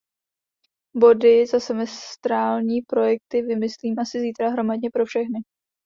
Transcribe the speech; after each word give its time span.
Body 0.97 1.45
za 1.47 1.59
semestrální 1.59 2.81
projekty 2.81 3.41
vymyslím 3.41 3.99
asi 3.99 4.19
zítra 4.19 4.49
hromadně 4.49 4.89
pro 4.93 5.05
všechny. 5.05 5.39